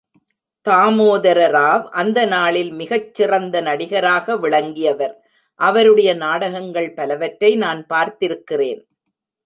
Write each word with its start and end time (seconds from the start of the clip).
தாமோதரராவ் 0.65 1.83
அந்தநாளில் 1.91 2.71
மிகச் 2.71 3.21
சிறந்தநடிகராக 3.21 4.37
விளங்கியவர், 4.39 5.15
அவருடைய 5.59 6.13
நாடகங்கள் 6.15 6.93
பலவற்றை 6.93 7.55
நான் 7.55 7.83
பார்த்திருக்கிறேன். 7.89 8.81